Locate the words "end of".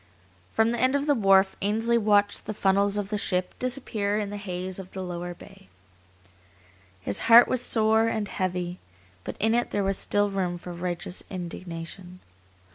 0.79-1.05